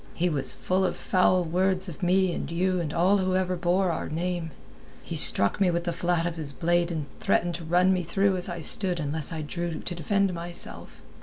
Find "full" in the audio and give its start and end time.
0.55-0.83